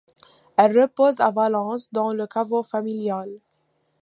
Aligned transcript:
Elle 0.57 0.81
repose 0.81 1.19
à 1.19 1.29
Valence, 1.29 1.87
dans 1.93 2.11
le 2.11 2.25
caveau 2.25 2.63
familial. 2.63 3.29